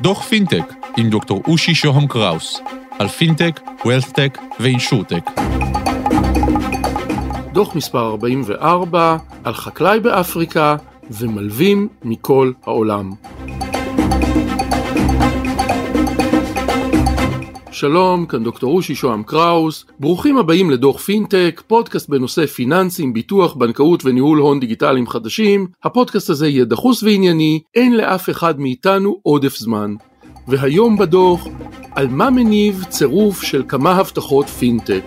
דוח 0.00 0.22
פינטק 0.22 0.74
עם 0.96 1.10
דוקטור 1.10 1.42
אושי 1.46 1.74
שוהם 1.74 2.06
קראוס 2.06 2.60
על 2.98 3.08
פינטק, 3.08 3.60
WealthTech 3.84 4.38
ו 4.60 4.66
InsurTech. 4.66 5.30
דוח 7.52 7.74
מספר 7.74 8.10
44 8.10 9.16
על 9.44 9.54
חקלאי 9.54 10.00
באפריקה 10.00 10.76
ומלווים 11.10 11.88
מכל 12.04 12.52
העולם. 12.66 13.10
שלום, 17.78 18.26
כאן 18.26 18.44
דוקטור 18.44 18.76
אושי 18.76 18.94
שוהם 18.94 19.22
קראוס, 19.22 19.84
ברוכים 20.00 20.38
הבאים 20.38 20.70
לדוח 20.70 21.00
פינטק, 21.00 21.62
פודקאסט 21.66 22.08
בנושא 22.08 22.46
פיננסים, 22.46 23.12
ביטוח, 23.12 23.54
בנקאות 23.54 24.04
וניהול 24.04 24.38
הון 24.38 24.60
דיגיטליים 24.60 25.06
חדשים. 25.06 25.66
הפודקאסט 25.84 26.30
הזה 26.30 26.48
יהיה 26.48 26.64
דחוס 26.64 27.02
וענייני, 27.02 27.60
אין 27.74 27.96
לאף 27.96 28.30
אחד 28.30 28.60
מאיתנו 28.60 29.20
עודף 29.22 29.56
זמן. 29.56 29.94
והיום 30.48 30.98
בדוח, 30.98 31.46
על 31.92 32.08
מה 32.08 32.30
מניב 32.30 32.84
צירוף 32.88 33.42
של 33.42 33.62
כמה 33.68 33.92
הבטחות 33.92 34.46
פינטק. 34.46 35.04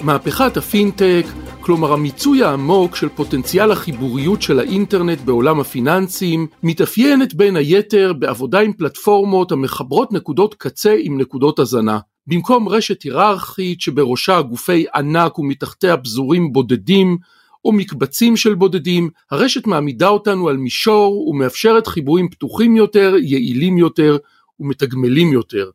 מהפכת 0.00 0.56
הפינטק, 0.56 1.24
כלומר 1.60 1.92
המיצוי 1.92 2.44
העמוק 2.44 2.96
של 2.96 3.08
פוטנציאל 3.08 3.72
החיבוריות 3.72 4.42
של 4.42 4.58
האינטרנט 4.58 5.20
בעולם 5.20 5.60
הפיננסים, 5.60 6.46
מתאפיינת 6.62 7.34
בין 7.34 7.56
היתר 7.56 8.12
בעבודה 8.12 8.60
עם 8.60 8.72
פלטפורמות 8.72 9.52
המחברות 9.52 10.12
נקודות 10.12 10.54
קצה 10.54 10.96
עם 10.98 11.20
נקודות 11.20 11.58
הזנה. 11.58 11.98
במקום 12.26 12.68
רשת 12.68 13.02
היררכית 13.02 13.80
שבראשה 13.80 14.42
גופי 14.42 14.84
ענק 14.94 15.38
ומתחתיה 15.38 15.96
פזורים 15.96 16.52
בודדים, 16.52 17.16
או 17.64 17.72
מקבצים 17.72 18.36
של 18.36 18.54
בודדים, 18.54 19.10
הרשת 19.30 19.66
מעמידה 19.66 20.08
אותנו 20.08 20.48
על 20.48 20.56
מישור 20.56 21.28
ומאפשרת 21.28 21.86
חיבורים 21.86 22.28
פתוחים 22.28 22.76
יותר, 22.76 23.14
יעילים 23.22 23.78
יותר 23.78 24.16
ומתגמלים 24.60 25.32
יותר. 25.32 25.70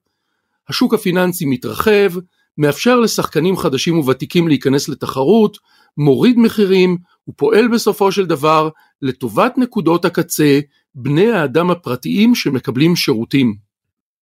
השוק 0.70 0.94
הפיננסי 0.94 1.46
מתרחב, 1.46 2.10
מאפשר 2.58 3.00
לשחקנים 3.00 3.58
חדשים 3.58 4.00
וותיקים 4.00 4.48
להיכנס 4.48 4.90
לתחרות, 4.90 5.58
מוריד 5.98 6.38
מחירים 6.38 6.98
ופועל 7.28 7.68
בסופו 7.68 8.12
של 8.12 8.26
דבר 8.26 8.70
לטובת 9.02 9.58
נקודות 9.58 10.06
הקצה, 10.06 10.60
בני 10.96 11.32
האדם 11.32 11.72
הפרטיים 11.72 12.36
שמקבלים 12.36 12.96
שירותים. 12.96 13.56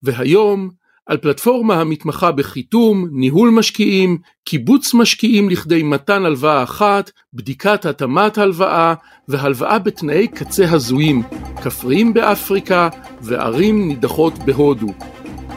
והיום, 0.03 0.70
על 1.06 1.17
פלטפורמה 1.17 1.81
המתמחה 1.81 2.31
בחיתום, 2.31 3.08
ניהול 3.12 3.50
משקיעים, 3.50 4.17
קיבוץ 4.44 4.94
משקיעים 4.94 5.50
לכדי 5.50 5.84
מתן 5.84 6.25
הלוואה 6.25 6.64
אחת, 6.64 7.12
בדיקת 7.34 7.86
התאמת 7.86 8.38
הלוואה 8.38 8.94
והלוואה 9.28 9.80
בתנאי 9.80 10.28
קצה 10.28 10.72
הזויים, 10.72 11.23
כפריים 11.64 12.14
באפריקה 12.14 12.90
וערים 13.22 13.88
נידחות 13.88 14.34
בהודו. 14.38 14.88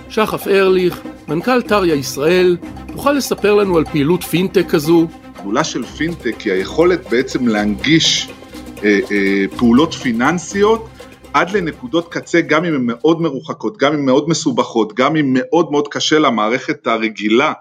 שחף 0.08 0.48
ארליך, 0.48 1.00
מנכ"ל 1.28 1.62
טריה 1.62 1.94
ישראל, 1.94 2.56
תוכל 2.92 3.12
לספר 3.12 3.54
לנו 3.54 3.76
על 3.76 3.84
פעילות 3.84 4.24
פינטק 4.24 4.66
כזו? 4.68 5.06
הגדולה 5.36 5.64
של 5.64 5.84
פינטק 5.84 6.40
היא 6.40 6.52
היכולת 6.52 7.10
בעצם 7.10 7.48
להנגיש 7.48 8.28
אה, 8.84 8.98
אה, 9.10 9.44
פעולות 9.56 9.94
פיננסיות 9.94 10.88
עד 11.34 11.50
לנקודות 11.50 12.12
קצה 12.12 12.40
גם 12.40 12.64
אם 12.64 12.74
הן 12.74 12.80
מאוד 12.86 13.20
מרוחקות, 13.20 13.76
גם 13.78 13.92
אם 13.92 14.06
מאוד 14.06 14.28
מסובכות, 14.28 14.94
גם 14.94 15.16
אם 15.16 15.30
מאוד 15.32 15.70
מאוד 15.70 15.88
קשה 15.88 16.18
למערכת 16.18 16.86
הרגילה 16.86 17.52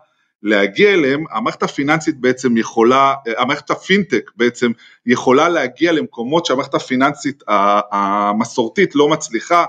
להגיע 0.43 0.93
אליהם, 0.93 1.23
המערכת 1.31 1.63
הפיננסית 1.63 2.19
בעצם 2.21 2.57
יכולה, 2.57 3.13
המערכת 3.37 3.71
הפינטק 3.71 4.31
בעצם 4.35 4.71
יכולה 5.05 5.49
להגיע 5.49 5.91
למקומות 5.91 6.45
שהמערכת 6.45 6.73
הפיננסית 6.73 7.43
המסורתית 7.91 8.95
לא 8.95 9.09
מצליחה, 9.09 9.65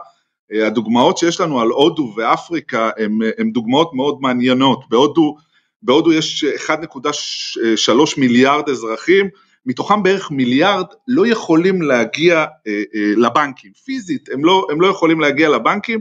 הדוגמאות 0.52 1.18
שיש 1.18 1.40
לנו 1.40 1.60
על 1.60 1.68
הודו 1.68 2.14
ואפריקה 2.16 2.90
הן 3.38 3.50
דוגמאות 3.50 3.94
מאוד 3.94 4.18
מעניינות, 4.20 4.84
בהודו, 4.88 5.36
בהודו 5.82 6.12
יש 6.12 6.44
1.3 6.44 7.90
מיליארד 8.16 8.68
אזרחים, 8.68 9.28
מתוכם 9.66 10.02
בערך 10.02 10.30
מיליארד 10.30 10.86
לא 11.08 11.26
יכולים 11.26 11.82
להגיע 11.82 12.36
אה, 12.36 12.82
אה, 12.94 13.12
לבנקים, 13.16 13.72
פיזית 13.84 14.28
הם 14.32 14.44
לא, 14.44 14.66
הם 14.70 14.80
לא 14.80 14.86
יכולים 14.86 15.20
להגיע 15.20 15.48
לבנקים 15.48 16.00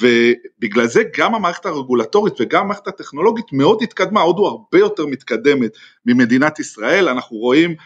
ובגלל 0.00 0.86
זה 0.86 1.02
גם 1.16 1.34
המערכת 1.34 1.66
הרגולטורית 1.66 2.34
וגם 2.40 2.62
המערכת 2.62 2.88
הטכנולוגית 2.88 3.52
מאוד 3.52 3.82
התקדמה, 3.82 4.20
הודו 4.20 4.46
הרבה 4.46 4.78
יותר 4.78 5.06
מתקדמת 5.06 5.70
ממדינת 6.06 6.58
ישראל, 6.58 7.08
אנחנו 7.08 7.36
רואים 7.36 7.70
אה, 7.70 7.76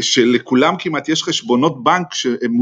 שלכולם 0.00 0.74
כמעט 0.78 1.08
יש 1.08 1.22
חשבונות 1.22 1.84
בנק 1.84 2.14
שהם 2.14 2.52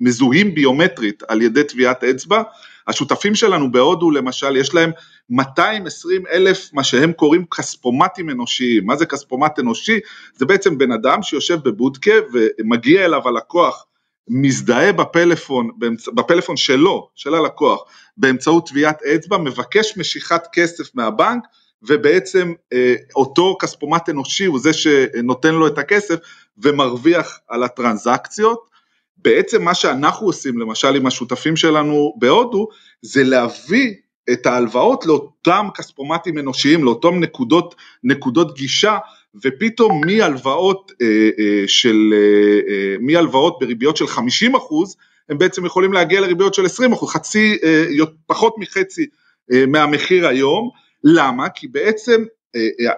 מזוהים 0.00 0.54
ביומטרית 0.54 1.22
על 1.28 1.42
ידי 1.42 1.64
טביעת 1.64 2.04
אצבע, 2.04 2.42
השותפים 2.88 3.34
שלנו 3.34 3.72
בהודו 3.72 4.10
למשל 4.10 4.56
יש 4.56 4.74
להם 4.74 4.90
220 5.30 6.26
אלף 6.32 6.70
מה 6.72 6.84
שהם 6.84 7.12
קוראים 7.12 7.44
כספומטים 7.46 8.30
אנושיים, 8.30 8.86
מה 8.86 8.96
זה 8.96 9.06
כספומט 9.06 9.58
אנושי? 9.58 10.00
זה 10.34 10.46
בעצם 10.46 10.78
בן 10.78 10.92
אדם 10.92 11.22
שיושב 11.22 11.58
בבודקה 11.64 12.14
ומגיע 12.32 13.04
אליו 13.04 13.28
הלקוח 13.28 13.86
מזדהה 14.28 14.92
בפלאפון, 14.92 15.70
בפלאפון 16.14 16.56
שלו, 16.56 17.08
של 17.14 17.34
הלקוח, 17.34 17.80
באמצעות 18.16 18.68
טביעת 18.68 19.02
אצבע, 19.02 19.38
מבקש 19.38 19.98
משיכת 19.98 20.42
כסף 20.52 20.94
מהבנק 20.94 21.42
ובעצם 21.88 22.52
אה, 22.72 22.94
אותו 23.16 23.56
כספומט 23.60 24.08
אנושי 24.08 24.44
הוא 24.44 24.60
זה 24.60 24.72
שנותן 24.72 25.54
לו 25.54 25.66
את 25.66 25.78
הכסף 25.78 26.16
ומרוויח 26.58 27.40
על 27.48 27.62
הטרנזקציות. 27.62 28.72
בעצם 29.16 29.62
מה 29.62 29.74
שאנחנו 29.74 30.26
עושים 30.26 30.58
למשל 30.58 30.96
עם 30.96 31.06
השותפים 31.06 31.56
שלנו 31.56 32.14
בהודו 32.18 32.68
זה 33.02 33.24
להביא 33.24 33.94
את 34.32 34.46
ההלוואות 34.46 35.06
לאותם 35.06 35.66
כספומטים 35.74 36.38
אנושיים, 36.38 36.84
לאותם 36.84 37.20
נקודות, 37.20 37.74
נקודות 38.04 38.54
גישה 38.54 38.98
ופתאום 39.44 40.00
מהלוואות 40.06 40.92
אה, 41.02 41.06
אה, 41.38 41.64
של, 41.66 42.14
אה, 42.14 42.72
אה 42.72 42.96
מהלוואות 43.00 43.58
בריביות 43.60 43.96
של 43.96 44.06
50 44.06 44.54
אחוז 44.54 44.96
הם 45.28 45.38
בעצם 45.38 45.66
יכולים 45.66 45.92
להגיע 45.92 46.20
לריביות 46.20 46.54
של 46.54 46.64
20 46.64 46.92
אחוז, 46.92 47.10
חצי, 47.10 47.58
אה, 47.64 47.84
פחות 48.26 48.54
מחצי 48.58 49.06
אה, 49.52 49.66
מהמחיר 49.66 50.26
היום, 50.26 50.70
למה? 51.04 51.48
כי 51.48 51.68
בעצם 51.68 52.24
אה, 52.56 52.68
אה, 52.80 52.92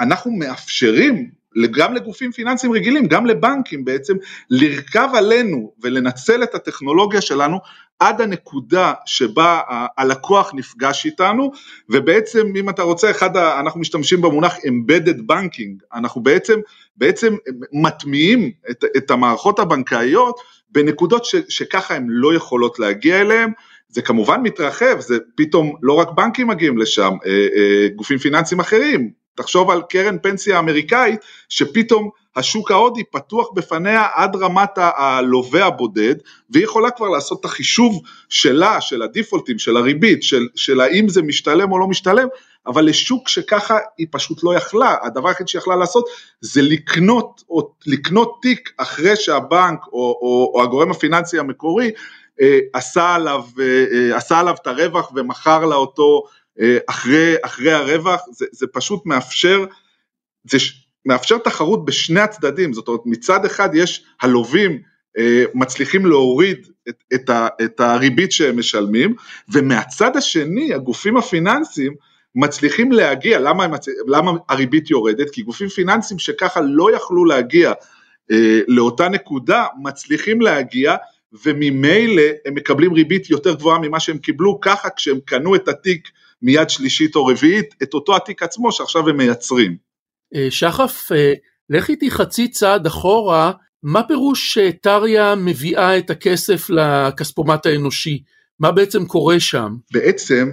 אנחנו 0.00 0.30
מאפשרים 0.30 1.30
גם 1.70 1.94
לגופים 1.94 2.32
פיננסיים 2.32 2.72
רגילים, 2.72 3.06
גם 3.06 3.26
לבנקים 3.26 3.84
בעצם, 3.84 4.16
לרכב 4.50 5.08
עלינו 5.14 5.72
ולנצל 5.82 6.42
את 6.42 6.54
הטכנולוגיה 6.54 7.20
שלנו 7.20 7.58
עד 7.98 8.20
הנקודה 8.20 8.92
שבה 9.06 9.60
הלקוח 9.98 10.54
נפגש 10.54 11.06
איתנו, 11.06 11.52
ובעצם 11.88 12.52
אם 12.56 12.68
אתה 12.68 12.82
רוצה, 12.82 13.10
אחד, 13.10 13.36
אנחנו 13.36 13.80
משתמשים 13.80 14.22
במונח 14.22 14.56
embedded 14.56 15.32
banking, 15.32 15.86
אנחנו 15.94 16.22
בעצם, 16.22 16.60
בעצם 16.96 17.34
מטמיעים 17.72 18.50
את, 18.70 18.84
את 18.96 19.10
המערכות 19.10 19.58
הבנקאיות 19.58 20.40
בנקודות 20.70 21.24
ש, 21.24 21.34
שככה 21.48 21.94
הן 21.94 22.06
לא 22.08 22.34
יכולות 22.34 22.78
להגיע 22.78 23.20
אליהן, 23.20 23.52
זה 23.94 24.02
כמובן 24.02 24.40
מתרחב, 24.42 25.00
זה 25.00 25.18
פתאום 25.34 25.74
לא 25.82 25.92
רק 25.92 26.08
בנקים 26.10 26.46
מגיעים 26.46 26.78
לשם, 26.78 27.12
אה, 27.26 27.30
אה, 27.30 27.88
גופים 27.96 28.18
פיננסיים 28.18 28.60
אחרים, 28.60 29.10
תחשוב 29.34 29.70
על 29.70 29.82
קרן 29.88 30.16
פנסיה 30.22 30.58
אמריקאית 30.58 31.20
שפתאום 31.48 32.10
השוק 32.36 32.70
ההודי 32.70 33.04
פתוח 33.04 33.48
בפניה 33.54 34.06
עד 34.14 34.36
רמת 34.36 34.70
הלווה 34.76 35.66
הבודד 35.66 36.14
והיא 36.50 36.64
יכולה 36.64 36.90
כבר 36.90 37.08
לעשות 37.08 37.40
את 37.40 37.44
החישוב 37.44 38.02
שלה, 38.28 38.80
של 38.80 39.02
הדיפולטים, 39.02 39.58
של 39.58 39.76
הריבית, 39.76 40.22
של, 40.22 40.48
של 40.54 40.80
האם 40.80 41.08
זה 41.08 41.22
משתלם 41.22 41.72
או 41.72 41.78
לא 41.78 41.86
משתלם, 41.86 42.28
אבל 42.66 42.84
לשוק 42.84 43.28
שככה 43.28 43.78
היא 43.98 44.06
פשוט 44.10 44.44
לא 44.44 44.54
יכלה, 44.54 44.96
הדבר 45.02 45.28
היחיד 45.28 45.48
שהיא 45.48 45.60
יכלה 45.60 45.76
לעשות 45.76 46.04
זה 46.40 46.62
לקנות, 46.62 47.42
או, 47.50 47.70
לקנות 47.86 48.38
תיק 48.42 48.72
אחרי 48.76 49.16
שהבנק 49.16 49.86
או, 49.86 50.18
או, 50.22 50.52
או 50.54 50.62
הגורם 50.62 50.90
הפיננסי 50.90 51.38
המקורי 51.38 51.90
עשה, 52.72 53.14
עליו, 53.14 53.44
אה, 53.60 53.84
אה, 53.92 54.16
עשה 54.16 54.38
עליו 54.38 54.54
את 54.62 54.66
הרווח 54.66 55.12
ומכר 55.14 55.64
לה 55.64 55.76
אותו 55.76 56.22
אה, 56.60 56.78
אחרי, 56.86 57.34
אחרי 57.42 57.72
הרווח, 57.72 58.20
זה, 58.32 58.46
זה 58.52 58.66
פשוט 58.72 59.06
מאפשר, 59.06 59.64
זה 60.50 60.58
מאפשר 61.06 61.38
תחרות 61.38 61.84
בשני 61.84 62.20
הצדדים, 62.20 62.72
זאת 62.72 62.88
אומרת 62.88 63.00
מצד 63.04 63.44
אחד 63.44 63.68
יש 63.74 64.04
הלווים 64.22 64.78
אה, 65.18 65.44
מצליחים 65.54 66.06
להוריד 66.06 66.66
את, 66.88 67.04
את, 67.14 67.30
ה, 67.30 67.48
את 67.64 67.80
הריבית 67.80 68.32
שהם 68.32 68.58
משלמים, 68.58 69.14
ומהצד 69.48 70.16
השני 70.16 70.74
הגופים 70.74 71.16
הפיננסיים 71.16 71.94
מצליחים 72.34 72.92
להגיע, 72.92 73.40
למה, 73.40 73.68
מצ... 73.68 73.86
למה 74.06 74.32
הריבית 74.48 74.90
יורדת? 74.90 75.30
כי 75.30 75.42
גופים 75.42 75.68
פיננסיים 75.68 76.18
שככה 76.18 76.60
לא 76.60 76.96
יכלו 76.96 77.24
להגיע 77.24 77.72
אה, 78.30 78.60
לאותה 78.68 79.08
נקודה, 79.08 79.66
מצליחים 79.82 80.40
להגיע 80.40 80.96
וממילא 81.44 82.22
הם 82.46 82.54
מקבלים 82.54 82.92
ריבית 82.92 83.30
יותר 83.30 83.54
גבוהה 83.54 83.78
ממה 83.78 84.00
שהם 84.00 84.18
קיבלו, 84.18 84.58
ככה 84.60 84.88
כשהם 84.96 85.18
קנו 85.24 85.54
את 85.54 85.68
התיק 85.68 86.08
מיד 86.42 86.70
שלישית 86.70 87.16
או 87.16 87.26
רביעית 87.26 87.74
את 87.82 87.94
אותו 87.94 88.16
התיק 88.16 88.42
עצמו 88.42 88.72
שעכשיו 88.72 89.08
הם 89.08 89.16
מייצרים. 89.16 89.76
אה, 90.34 90.46
שחף, 90.50 91.12
אה, 91.12 91.32
לך 91.70 91.88
איתי 91.88 92.10
חצי 92.10 92.48
צעד 92.48 92.86
אחורה, 92.86 93.52
מה 93.82 94.02
פירוש 94.02 94.58
שטריה 94.58 95.34
מביאה 95.34 95.98
את 95.98 96.10
הכסף 96.10 96.70
לכספומט 96.70 97.66
האנושי? 97.66 98.22
מה 98.60 98.72
בעצם 98.72 99.06
קורה 99.06 99.40
שם? 99.40 99.74
בעצם, 99.92 100.50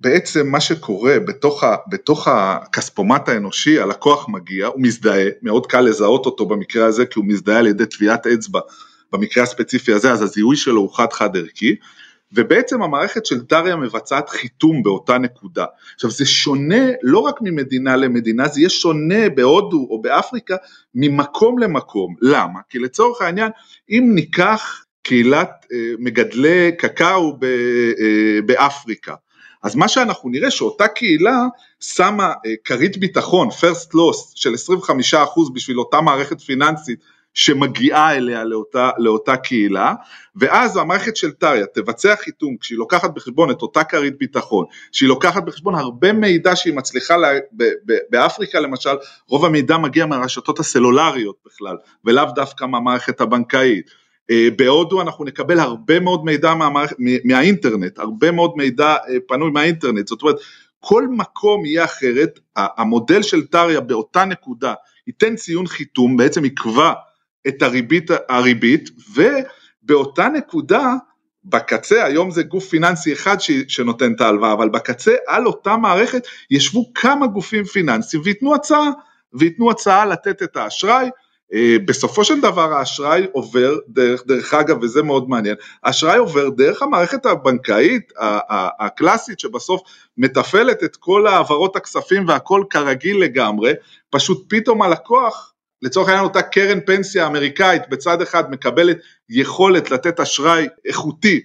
בעצם 0.00 0.46
מה 0.46 0.60
שקורה 0.60 1.20
בתוך, 1.20 1.64
ה, 1.64 1.76
בתוך 1.88 2.28
הכספומט 2.28 3.28
האנושי, 3.28 3.78
הלקוח 3.78 4.28
מגיע, 4.28 4.66
הוא 4.66 4.82
מזדהה, 4.82 5.24
מאוד 5.42 5.66
קל 5.66 5.80
לזהות 5.80 6.26
אותו 6.26 6.46
במקרה 6.46 6.86
הזה 6.86 7.06
כי 7.06 7.18
הוא 7.18 7.26
מזדהה 7.28 7.58
על 7.58 7.66
ידי 7.66 7.86
טביעת 7.86 8.26
אצבע 8.26 8.60
במקרה 9.14 9.42
הספציפי 9.42 9.92
הזה, 9.92 10.12
אז 10.12 10.22
הזיהוי 10.22 10.56
שלו 10.56 10.80
הוא 10.80 10.96
חד 10.96 11.12
חד 11.12 11.36
ערכי, 11.36 11.76
ובעצם 12.32 12.82
המערכת 12.82 13.26
של 13.26 13.40
טריה 13.40 13.76
מבצעת 13.76 14.28
חיתום 14.28 14.82
באותה 14.82 15.18
נקודה. 15.18 15.64
עכשיו 15.94 16.10
זה 16.10 16.26
שונה 16.26 16.84
לא 17.02 17.18
רק 17.18 17.34
ממדינה 17.40 17.96
למדינה, 17.96 18.48
זה 18.48 18.60
יהיה 18.60 18.70
שונה 18.70 19.28
בהודו 19.28 19.86
או 19.90 20.02
באפריקה 20.02 20.56
ממקום 20.94 21.58
למקום. 21.58 22.14
למה? 22.20 22.60
כי 22.68 22.78
לצורך 22.78 23.22
העניין, 23.22 23.50
אם 23.90 24.12
ניקח 24.14 24.84
קהילת 25.02 25.66
אה, 25.72 25.78
מגדלי 25.98 26.72
קקאו 26.78 27.38
אה, 27.42 28.40
באפריקה, 28.46 29.14
אז 29.62 29.74
מה 29.74 29.88
שאנחנו 29.88 30.30
נראה 30.30 30.50
שאותה 30.50 30.88
קהילה 30.88 31.38
שמה 31.80 32.32
אה, 32.46 32.54
כרית 32.64 32.96
ביטחון, 32.96 33.48
first 33.48 33.94
loss 33.94 34.32
של 34.34 34.54
25% 35.12 35.16
בשביל 35.54 35.78
אותה 35.78 36.00
מערכת 36.00 36.40
פיננסית 36.40 36.98
שמגיעה 37.34 38.16
אליה 38.16 38.44
לאותה, 38.44 38.90
לאותה 38.98 39.36
קהילה, 39.36 39.94
ואז 40.36 40.76
המערכת 40.76 41.16
של 41.16 41.32
טריה 41.32 41.66
תבצע 41.66 42.16
חיתום 42.16 42.56
כשהיא 42.60 42.78
לוקחת 42.78 43.10
בחשבון 43.14 43.50
את 43.50 43.62
אותה 43.62 43.84
כרית 43.84 44.18
ביטחון, 44.18 44.64
שהיא 44.92 45.08
לוקחת 45.08 45.44
בחשבון 45.44 45.74
הרבה 45.74 46.12
מידע 46.12 46.56
שהיא 46.56 46.74
מצליחה, 46.74 47.16
לה, 47.16 47.28
ב, 47.52 47.64
ב, 47.64 47.92
באפריקה 48.10 48.60
למשל, 48.60 48.94
רוב 49.28 49.44
המידע 49.44 49.76
מגיע 49.76 50.06
מהרשתות 50.06 50.58
הסלולריות 50.58 51.36
בכלל, 51.46 51.76
ולאו 52.04 52.24
דווקא 52.34 52.64
מהמערכת 52.64 53.20
הבנקאית. 53.20 53.90
אה, 54.30 54.48
בהודו 54.56 55.00
אנחנו 55.00 55.24
נקבל 55.24 55.60
הרבה 55.60 56.00
מאוד 56.00 56.24
מידע 56.24 56.54
מהמערכת, 56.54 56.96
מהאינטרנט, 57.24 57.98
הרבה 57.98 58.30
מאוד 58.30 58.52
מידע 58.56 58.96
אה, 59.08 59.14
פנוי 59.28 59.50
מהאינטרנט, 59.50 60.08
זאת 60.08 60.22
אומרת 60.22 60.36
כל 60.80 61.08
מקום 61.08 61.66
יהיה 61.66 61.84
אחרת, 61.84 62.38
המודל 62.56 63.22
של 63.22 63.46
טריה 63.46 63.80
באותה 63.80 64.24
נקודה 64.24 64.74
ייתן 65.06 65.36
ציון 65.36 65.66
חיתום, 65.66 66.16
בעצם 66.16 66.44
יקבע 66.44 66.92
את 67.48 67.62
הריבית, 67.62 68.10
הריבית 68.28 68.90
ובאותה 69.14 70.28
נקודה 70.28 70.94
בקצה, 71.44 72.04
היום 72.04 72.30
זה 72.30 72.42
גוף 72.42 72.68
פיננסי 72.68 73.12
אחד 73.12 73.40
ש, 73.40 73.50
שנותן 73.68 74.12
את 74.12 74.20
ההלוואה, 74.20 74.52
אבל 74.52 74.68
בקצה 74.68 75.14
על 75.26 75.46
אותה 75.46 75.76
מערכת 75.76 76.26
ישבו 76.50 76.92
כמה 76.94 77.26
גופים 77.26 77.64
פיננסיים 77.64 78.22
וייתנו 78.24 78.54
הצעה, 78.54 78.90
וייתנו 79.32 79.70
הצעה 79.70 80.06
לתת 80.06 80.42
את 80.42 80.56
האשראי, 80.56 81.10
אה, 81.54 81.76
בסופו 81.84 82.24
של 82.24 82.40
דבר 82.40 82.72
האשראי 82.72 83.26
עובר 83.32 83.74
דרך, 83.88 84.22
דרך 84.26 84.54
אגב 84.54 84.82
וזה 84.82 85.02
מאוד 85.02 85.28
מעניין, 85.28 85.56
האשראי 85.82 86.18
עובר 86.18 86.48
דרך 86.48 86.82
המערכת 86.82 87.26
הבנקאית 87.26 88.12
הקלאסית 88.80 89.40
שבסוף 89.40 89.80
מתפעלת 90.16 90.84
את 90.84 90.96
כל 90.96 91.26
העברות 91.26 91.76
הכספים 91.76 92.28
והכל 92.28 92.64
כרגיל 92.70 93.20
לגמרי, 93.20 93.72
פשוט 94.10 94.44
פתאום 94.48 94.82
הלקוח 94.82 95.53
לצורך 95.84 96.08
העניין 96.08 96.24
אותה 96.24 96.42
קרן 96.42 96.80
פנסיה 96.86 97.26
אמריקאית 97.26 97.82
בצד 97.88 98.22
אחד 98.22 98.50
מקבלת 98.50 98.96
יכולת 99.28 99.90
לתת 99.90 100.20
אשראי 100.20 100.66
איכותי 100.84 101.40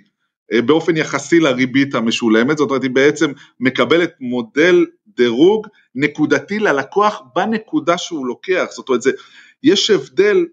אה, 0.53 0.62
באופן 0.62 0.97
יחסי 0.97 1.39
לריבית 1.39 1.95
המשולמת, 1.95 2.57
זאת 2.57 2.69
אומרת 2.69 2.83
היא 2.83 2.91
בעצם 2.91 3.31
מקבלת 3.59 4.12
מודל 4.19 4.86
דירוג 5.07 5.68
נקודתי 5.95 6.59
ללקוח 6.59 7.21
בנקודה 7.36 7.97
שהוא 7.97 8.27
לוקח, 8.27 8.65
זאת 8.69 8.89
אומרת 8.89 9.01
זה, 9.01 9.12
יש 9.63 9.89
הבדל 9.89 10.45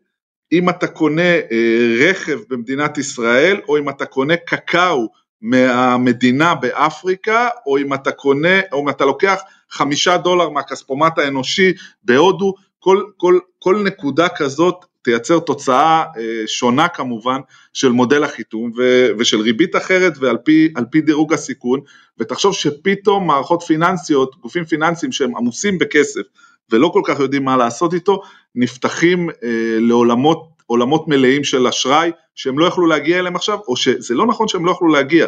אם 0.53 0.69
אתה 0.69 0.87
קונה 0.87 1.35
אה, 1.53 1.95
רכב 2.01 2.39
במדינת 2.49 2.99
ישראל 2.99 3.61
או 3.69 3.79
אם 3.79 3.89
אתה 3.89 4.07
קונה 4.07 4.37
קקאו 4.37 5.09
מהמדינה 5.41 6.55
באפריקה 6.55 7.49
או 7.67 7.79
אם 7.79 7.95
אתה 7.95 8.13
קונה 8.13 8.61
או 8.73 8.83
אם 8.83 8.89
אתה 8.89 9.05
לוקח 9.05 9.41
חמישה 9.71 10.17
דולר 10.17 10.49
מהכספומט 10.49 11.19
האנושי 11.19 11.73
בהודו 12.03 12.55
כל, 12.81 13.03
כל, 13.17 13.39
כל 13.59 13.83
נקודה 13.85 14.29
כזאת 14.29 14.85
תייצר 15.03 15.39
תוצאה 15.39 16.05
אה, 16.19 16.43
שונה 16.47 16.89
כמובן 16.89 17.41
של 17.73 17.89
מודל 17.89 18.25
החיתום 18.25 18.73
ו, 18.77 19.09
ושל 19.19 19.41
ריבית 19.41 19.77
אחרת 19.77 20.13
ועל 20.21 20.37
פי, 20.37 20.69
פי 20.91 21.01
דירוג 21.01 21.33
הסיכון. 21.33 21.81
ותחשוב 22.19 22.55
שפתאום 22.55 23.27
מערכות 23.27 23.63
פיננסיות, 23.63 24.37
גופים 24.41 24.65
פיננסיים 24.65 25.13
שהם 25.13 25.37
עמוסים 25.37 25.79
בכסף 25.79 26.21
ולא 26.71 26.89
כל 26.89 27.03
כך 27.05 27.21
יודעים 27.21 27.45
מה 27.45 27.57
לעשות 27.57 27.95
איתו, 27.95 28.23
נפתחים 28.55 29.31
אה, 29.31 29.79
לעולמות 29.81 30.49
עולמות 30.67 31.09
מלאים 31.09 31.45
של 31.45 31.67
אשראי 31.67 32.11
שהם 32.35 32.59
לא 32.59 32.67
יכלו 32.67 32.87
להגיע 32.87 33.19
אליהם 33.19 33.37
עכשיו, 33.37 33.59
או 33.69 33.77
שזה 33.77 34.15
לא 34.15 34.27
נכון 34.27 34.49
שהם 34.49 34.67
לא 34.67 34.71
יכלו 34.71 34.89
להגיע, 34.89 35.27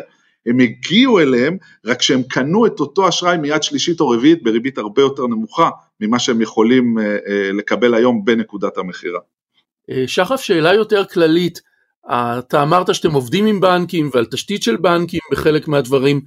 הם 0.48 0.60
הגיעו 0.60 1.20
אליהם, 1.20 1.56
רק 1.84 2.02
שהם 2.02 2.22
קנו 2.22 2.66
את 2.66 2.80
אותו 2.80 3.08
אשראי 3.08 3.36
מיד 3.38 3.62
שלישית 3.62 4.00
או 4.00 4.08
רביעית 4.08 4.42
בריבית 4.42 4.78
הרבה 4.78 5.02
יותר 5.02 5.26
נמוכה 5.26 5.70
ממה 6.00 6.18
שהם 6.18 6.40
יכולים 6.40 6.98
אה, 6.98 7.04
אה, 7.04 7.52
לקבל 7.52 7.94
היום 7.94 8.24
בנקודת 8.24 8.78
המכירה. 8.78 9.20
אה, 9.90 10.04
שחף, 10.06 10.40
שאלה 10.40 10.74
יותר 10.74 11.04
כללית, 11.04 11.60
אתה 12.10 12.62
אמרת 12.62 12.94
שאתם 12.94 13.12
עובדים 13.12 13.46
עם 13.46 13.60
בנקים 13.60 14.10
ועל 14.12 14.24
תשתית 14.24 14.62
של 14.62 14.76
בנקים 14.76 15.20
בחלק 15.32 15.68
מהדברים, 15.68 16.20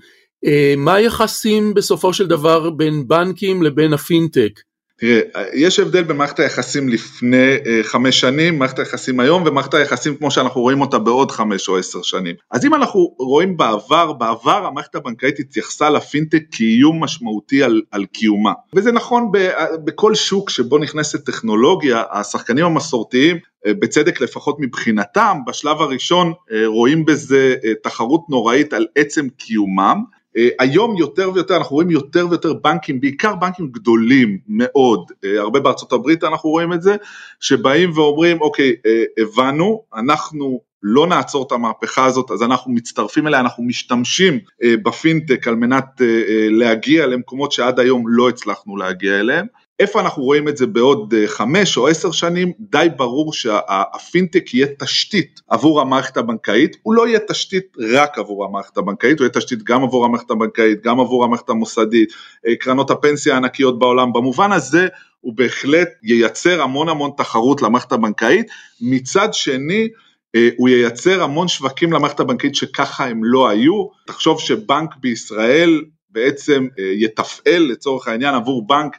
מה 0.77 0.93
היחסים 0.93 1.73
בסופו 1.73 2.13
של 2.13 2.27
דבר 2.27 2.69
בין 2.69 3.07
בנקים 3.07 3.63
לבין 3.63 3.93
הפינטק? 3.93 4.59
תראה, 5.01 5.21
יש 5.53 5.79
הבדל 5.79 6.03
במערכת 6.03 6.39
היחסים 6.39 6.89
לפני 6.89 7.57
אה, 7.65 7.79
חמש 7.83 8.19
שנים, 8.19 8.59
מערכת 8.59 8.79
היחסים 8.79 9.19
היום 9.19 9.43
ומערכת 9.45 9.73
היחסים 9.73 10.15
כמו 10.15 10.31
שאנחנו 10.31 10.61
רואים 10.61 10.81
אותה 10.81 10.99
בעוד 10.99 11.31
חמש 11.31 11.69
או 11.69 11.77
עשר 11.77 12.01
שנים. 12.01 12.35
אז 12.51 12.65
אם 12.65 12.75
אנחנו 12.75 13.15
רואים 13.19 13.57
בעבר, 13.57 14.13
בעבר 14.13 14.65
המערכת 14.65 14.95
הבנקאית 14.95 15.39
התייחסה 15.39 15.89
לפינטק 15.89 16.43
כאיום 16.51 17.03
משמעותי 17.03 17.63
על, 17.63 17.81
על 17.91 18.05
קיומה. 18.05 18.53
וזה 18.75 18.91
נכון 18.91 19.31
ב, 19.31 19.49
בכל 19.85 20.15
שוק 20.15 20.49
שבו 20.49 20.77
נכנסת 20.77 21.25
טכנולוגיה, 21.25 22.03
השחקנים 22.11 22.65
המסורתיים 22.65 23.37
אה, 23.65 23.73
בצדק 23.73 24.21
לפחות 24.21 24.57
מבחינתם, 24.59 25.37
בשלב 25.47 25.81
הראשון 25.81 26.33
אה, 26.51 26.67
רואים 26.67 27.05
בזה 27.05 27.55
תחרות 27.83 28.21
נוראית 28.29 28.73
על 28.73 28.87
עצם 28.95 29.29
קיומם, 29.29 30.03
אה, 30.13 30.20
היום 30.59 30.97
יותר 30.97 31.31
ויותר 31.33 31.57
אנחנו 31.57 31.75
רואים 31.75 31.89
יותר 31.89 32.27
ויותר 32.29 32.53
בנקים, 32.53 33.01
בעיקר 33.01 33.35
בנקים 33.35 33.67
גדולים 33.71 34.37
מאוד, 34.47 35.11
אה, 35.23 35.39
הרבה 35.39 35.59
בארצות 35.59 35.93
הברית 35.93 36.23
אנחנו 36.23 36.49
רואים 36.49 36.73
את 36.73 36.81
זה, 36.81 36.95
שבאים 37.39 37.91
ואומרים 37.95 38.41
אוקיי 38.41 38.75
אה, 38.85 39.03
הבנו, 39.17 39.83
אנחנו 39.95 40.61
לא 40.83 41.07
נעצור 41.07 41.45
את 41.47 41.51
המהפכה 41.51 42.05
הזאת 42.05 42.31
אז 42.31 42.43
אנחנו 42.43 42.71
מצטרפים 42.71 43.27
אליה, 43.27 43.39
אנחנו 43.39 43.63
משתמשים 43.63 44.39
בפינטק 44.83 45.47
על 45.47 45.55
מנת 45.55 46.01
להגיע 46.49 47.07
למקומות 47.07 47.51
שעד 47.51 47.79
היום 47.79 48.03
לא 48.07 48.29
הצלחנו 48.29 48.77
להגיע 48.77 49.19
אליהם 49.19 49.45
איפה 49.81 49.99
אנחנו 49.99 50.23
רואים 50.23 50.47
את 50.47 50.57
זה 50.57 50.67
בעוד 50.67 51.13
אה, 51.17 51.27
חמש 51.27 51.77
או 51.77 51.87
עשר 51.87 52.11
שנים, 52.11 52.51
די 52.59 52.87
ברור 52.97 53.33
שהפינטק 53.33 54.53
יהיה 54.53 54.67
תשתית 54.79 55.41
עבור 55.49 55.81
המערכת 55.81 56.17
הבנקאית, 56.17 56.77
הוא 56.83 56.93
לא 56.93 57.07
יהיה 57.07 57.19
תשתית 57.27 57.77
רק 57.79 58.17
עבור 58.17 58.45
המערכת 58.45 58.77
הבנקאית, 58.77 59.19
הוא 59.19 59.25
יהיה 59.25 59.33
תשתית 59.33 59.63
גם 59.63 59.83
עבור 59.83 60.05
המערכת 60.05 60.31
הבנקאית, 60.31 60.83
גם 60.83 60.99
עבור 60.99 61.23
המערכת 61.23 61.49
המוסדית, 61.49 62.13
אה, 62.47 62.55
קרנות 62.55 62.91
הפנסיה 62.91 63.33
הענקיות 63.33 63.79
בעולם, 63.79 64.13
במובן 64.13 64.51
הזה 64.51 64.87
הוא 65.19 65.33
בהחלט 65.35 65.89
ייצר 66.03 66.61
המון 66.61 66.89
המון 66.89 67.11
תחרות 67.17 67.61
למערכת 67.61 67.91
הבנקאית, 67.91 68.47
מצד 68.81 69.33
שני 69.33 69.87
אה, 70.35 70.49
הוא 70.57 70.69
ייצר 70.69 71.23
המון 71.23 71.47
שווקים 71.47 71.93
למערכת 71.93 72.19
הבנקאית 72.19 72.55
שככה 72.55 73.05
הם 73.05 73.23
לא 73.23 73.49
היו, 73.49 73.87
תחשוב 74.07 74.39
שבנק 74.39 74.95
בישראל 74.99 75.81
בעצם 76.09 76.67
יתפעל 76.77 77.61
לצורך 77.71 78.07
העניין 78.07 78.35
עבור 78.35 78.67
בנק 78.67 78.97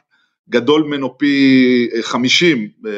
גדול 0.49 0.83
ממנו 0.83 1.17
פי 1.17 1.89
50 2.01 2.69
אה, 2.87 2.91